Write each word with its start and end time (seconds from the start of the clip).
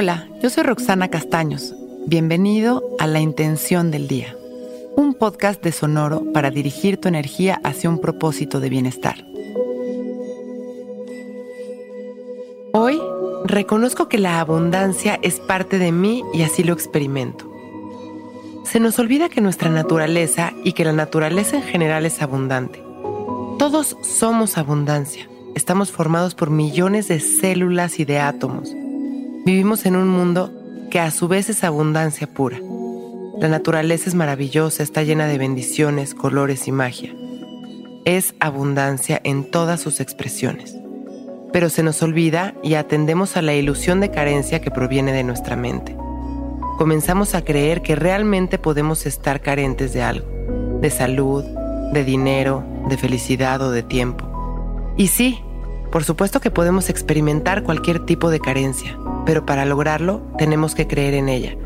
Hola, 0.00 0.28
yo 0.40 0.48
soy 0.48 0.62
Roxana 0.62 1.08
Castaños. 1.08 1.74
Bienvenido 2.06 2.84
a 3.00 3.08
La 3.08 3.18
Intención 3.18 3.90
del 3.90 4.06
Día, 4.06 4.36
un 4.94 5.12
podcast 5.12 5.60
de 5.60 5.72
Sonoro 5.72 6.32
para 6.32 6.52
dirigir 6.52 6.98
tu 6.98 7.08
energía 7.08 7.60
hacia 7.64 7.90
un 7.90 8.00
propósito 8.00 8.60
de 8.60 8.68
bienestar. 8.68 9.16
Hoy 12.72 13.02
reconozco 13.44 14.08
que 14.08 14.18
la 14.18 14.38
abundancia 14.38 15.18
es 15.20 15.40
parte 15.40 15.80
de 15.80 15.90
mí 15.90 16.22
y 16.32 16.42
así 16.42 16.62
lo 16.62 16.74
experimento. 16.74 17.52
Se 18.62 18.78
nos 18.78 19.00
olvida 19.00 19.28
que 19.28 19.40
nuestra 19.40 19.68
naturaleza 19.68 20.52
y 20.62 20.74
que 20.74 20.84
la 20.84 20.92
naturaleza 20.92 21.56
en 21.56 21.64
general 21.64 22.06
es 22.06 22.22
abundante. 22.22 22.80
Todos 23.58 23.96
somos 24.02 24.58
abundancia. 24.58 25.28
Estamos 25.56 25.90
formados 25.90 26.36
por 26.36 26.50
millones 26.50 27.08
de 27.08 27.18
células 27.18 27.98
y 27.98 28.04
de 28.04 28.20
átomos 28.20 28.72
Vivimos 29.44 29.86
en 29.86 29.96
un 29.96 30.08
mundo 30.08 30.52
que 30.90 31.00
a 31.00 31.10
su 31.10 31.28
vez 31.28 31.48
es 31.48 31.64
abundancia 31.64 32.26
pura. 32.26 32.58
La 33.38 33.48
naturaleza 33.48 34.08
es 34.08 34.14
maravillosa, 34.14 34.82
está 34.82 35.02
llena 35.02 35.26
de 35.26 35.38
bendiciones, 35.38 36.14
colores 36.14 36.66
y 36.68 36.72
magia. 36.72 37.14
Es 38.04 38.34
abundancia 38.40 39.20
en 39.24 39.44
todas 39.50 39.80
sus 39.80 40.00
expresiones. 40.00 40.76
Pero 41.52 41.70
se 41.70 41.82
nos 41.82 42.02
olvida 42.02 42.54
y 42.62 42.74
atendemos 42.74 43.36
a 43.36 43.42
la 43.42 43.54
ilusión 43.54 44.00
de 44.00 44.10
carencia 44.10 44.60
que 44.60 44.70
proviene 44.70 45.12
de 45.12 45.24
nuestra 45.24 45.56
mente. 45.56 45.96
Comenzamos 46.76 47.34
a 47.34 47.42
creer 47.42 47.82
que 47.82 47.96
realmente 47.96 48.58
podemos 48.58 49.06
estar 49.06 49.40
carentes 49.40 49.92
de 49.92 50.02
algo, 50.02 50.28
de 50.80 50.90
salud, 50.90 51.44
de 51.92 52.04
dinero, 52.04 52.64
de 52.88 52.96
felicidad 52.96 53.62
o 53.62 53.70
de 53.70 53.82
tiempo. 53.82 54.28
Y 54.96 55.08
sí, 55.08 55.40
por 55.90 56.04
supuesto 56.04 56.40
que 56.40 56.50
podemos 56.50 56.90
experimentar 56.90 57.62
cualquier 57.62 58.04
tipo 58.04 58.30
de 58.30 58.40
carencia, 58.40 58.98
pero 59.24 59.46
para 59.46 59.64
lograrlo 59.64 60.22
tenemos 60.36 60.74
que 60.74 60.86
creer 60.86 61.14
en 61.14 61.28
ella. 61.28 61.56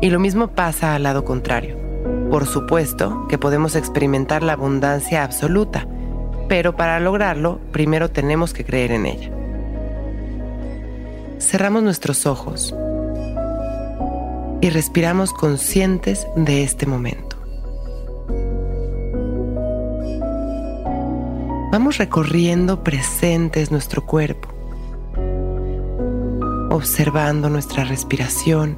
Y 0.00 0.10
lo 0.10 0.18
mismo 0.18 0.48
pasa 0.48 0.94
al 0.94 1.04
lado 1.04 1.24
contrario. 1.24 1.76
Por 2.30 2.46
supuesto 2.46 3.26
que 3.28 3.38
podemos 3.38 3.76
experimentar 3.76 4.42
la 4.42 4.54
abundancia 4.54 5.22
absoluta, 5.22 5.86
pero 6.48 6.76
para 6.76 6.98
lograrlo 7.00 7.60
primero 7.72 8.10
tenemos 8.10 8.52
que 8.52 8.64
creer 8.64 8.92
en 8.92 9.06
ella. 9.06 9.30
Cerramos 11.38 11.82
nuestros 11.82 12.26
ojos 12.26 12.74
y 14.60 14.70
respiramos 14.70 15.32
conscientes 15.32 16.26
de 16.36 16.62
este 16.62 16.86
momento. 16.86 17.31
Vamos 21.72 21.96
recorriendo 21.96 22.84
presentes 22.84 23.70
nuestro 23.70 24.04
cuerpo 24.04 24.50
observando 26.70 27.48
nuestra 27.48 27.84
respiración, 27.84 28.76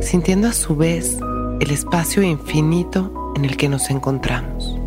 sintiendo 0.00 0.48
a 0.48 0.52
su 0.52 0.76
vez 0.76 1.18
el 1.60 1.70
espacio 1.70 2.22
infinito 2.22 3.32
en 3.36 3.44
el 3.44 3.56
que 3.56 3.68
nos 3.68 3.90
encontramos. 3.90 4.78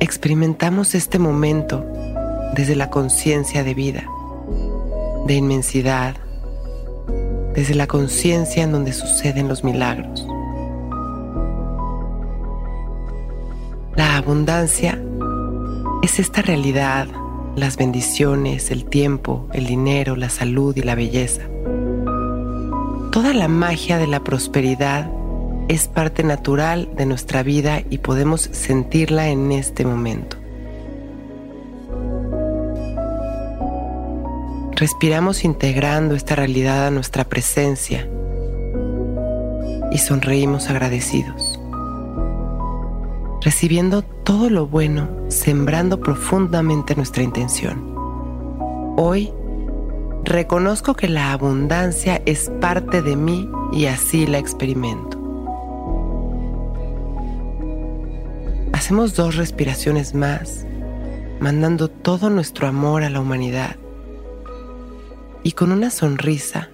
Experimentamos 0.00 0.96
este 0.96 1.18
momento 1.18 1.84
desde 2.54 2.74
la 2.74 2.90
conciencia 2.90 3.62
de 3.62 3.74
vida, 3.74 4.04
de 5.26 5.34
inmensidad, 5.34 6.16
desde 7.60 7.74
la 7.74 7.86
conciencia 7.86 8.62
en 8.62 8.72
donde 8.72 8.94
suceden 8.94 9.46
los 9.46 9.64
milagros. 9.64 10.26
La 13.96 14.16
abundancia 14.16 14.98
es 16.00 16.18
esta 16.18 16.40
realidad, 16.40 17.06
las 17.56 17.76
bendiciones, 17.76 18.70
el 18.70 18.86
tiempo, 18.86 19.46
el 19.52 19.66
dinero, 19.66 20.16
la 20.16 20.30
salud 20.30 20.74
y 20.74 20.80
la 20.80 20.94
belleza. 20.94 21.42
Toda 23.12 23.34
la 23.34 23.48
magia 23.48 23.98
de 23.98 24.06
la 24.06 24.24
prosperidad 24.24 25.10
es 25.68 25.86
parte 25.86 26.22
natural 26.22 26.88
de 26.96 27.04
nuestra 27.04 27.42
vida 27.42 27.82
y 27.90 27.98
podemos 27.98 28.40
sentirla 28.40 29.28
en 29.28 29.52
este 29.52 29.84
momento. 29.84 30.39
Respiramos 34.80 35.44
integrando 35.44 36.16
esta 36.16 36.34
realidad 36.34 36.88
a 36.88 36.90
nuestra 36.90 37.22
presencia 37.28 38.08
y 39.92 39.98
sonreímos 39.98 40.68
agradecidos 40.68 41.60
recibiendo 43.40 44.02
todo 44.02 44.50
lo 44.50 44.66
bueno, 44.66 45.08
sembrando 45.28 46.00
profundamente 46.00 46.94
nuestra 46.94 47.22
intención. 47.22 47.94
Hoy 48.96 49.32
reconozco 50.24 50.94
que 50.94 51.08
la 51.08 51.32
abundancia 51.32 52.20
es 52.26 52.50
parte 52.60 53.02
de 53.02 53.16
mí 53.16 53.48
y 53.72 53.86
así 53.86 54.26
la 54.26 54.38
experimento. 54.38 55.18
Hacemos 58.72 59.14
dos 59.14 59.36
respiraciones 59.36 60.14
más, 60.14 60.66
mandando 61.40 61.88
todo 61.88 62.30
nuestro 62.30 62.66
amor 62.66 63.04
a 63.04 63.10
la 63.10 63.20
humanidad. 63.20 63.76
Y 65.42 65.52
con 65.52 65.72
una 65.72 65.90
sonrisa, 65.90 66.68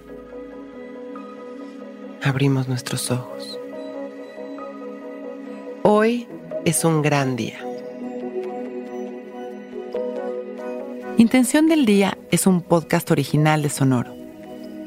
abrimos 2.21 2.67
nuestros 2.67 3.11
ojos. 3.11 3.57
Hoy 5.83 6.27
es 6.65 6.83
un 6.83 7.01
gran 7.01 7.37
día. 7.37 7.59
Intención 11.17 11.67
del 11.67 11.85
Día 11.85 12.17
es 12.29 12.45
un 12.45 12.61
podcast 12.61 13.09
original 13.09 13.61
de 13.61 13.69
Sonoro. 13.69 14.13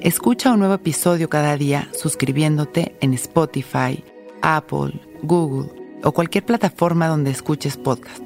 Escucha 0.00 0.52
un 0.52 0.58
nuevo 0.58 0.74
episodio 0.74 1.30
cada 1.30 1.56
día 1.56 1.88
suscribiéndote 1.92 2.94
en 3.00 3.14
Spotify, 3.14 4.04
Apple, 4.42 5.00
Google 5.22 5.70
o 6.04 6.12
cualquier 6.12 6.44
plataforma 6.44 7.08
donde 7.08 7.30
escuches 7.30 7.78
podcast. 7.78 8.22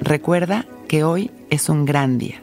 Recuerda 0.00 0.66
que 0.88 1.04
hoy 1.04 1.30
es 1.48 1.70
un 1.70 1.86
gran 1.86 2.18
día. 2.18 2.42